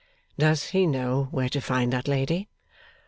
'Does 0.35 0.69
he 0.69 0.87
know 0.87 1.25
where 1.29 1.47
to 1.47 1.61
find 1.61 1.93
that 1.93 2.07
lady? 2.07 2.49